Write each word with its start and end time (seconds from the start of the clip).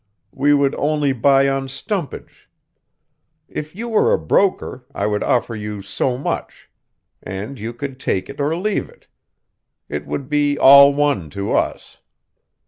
We 0.33 0.55
would 0.55 0.73
only 0.79 1.13
buy 1.13 1.47
on 1.47 1.67
stumpage. 1.67 2.49
If 3.47 3.75
you 3.75 3.87
were 3.87 4.11
a 4.11 4.17
broker 4.17 4.83
I 4.95 5.05
would 5.05 5.21
offer 5.21 5.55
you 5.55 5.83
so 5.83 6.17
much, 6.17 6.71
and 7.21 7.59
you 7.59 7.71
could 7.71 7.99
take 7.99 8.27
it 8.27 8.41
or 8.41 8.55
leave 8.55 8.89
it. 8.89 9.05
It 9.89 10.07
would 10.07 10.27
be 10.27 10.57
all 10.57 10.91
one 10.91 11.29
to 11.37 11.53
us. 11.53 11.99